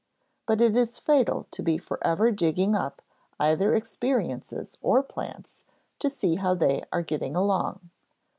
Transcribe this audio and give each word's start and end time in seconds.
But 0.47 0.61
it 0.61 0.75
is 0.75 0.97
fatal 0.97 1.45
to 1.51 1.61
be 1.61 1.77
forever 1.77 2.31
digging 2.31 2.75
up 2.75 3.03
either 3.39 3.75
experiences 3.75 4.75
or 4.81 5.03
plants 5.03 5.61
to 5.99 6.09
see 6.09 6.37
how 6.37 6.55
they 6.55 6.83
are 6.91 7.03
getting 7.03 7.35
along. 7.35 7.91